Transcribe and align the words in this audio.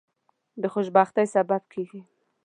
د 0.61 0.63
خوشبختی 0.73 1.25
سبب 1.35 1.61
کیږي. 1.73 2.01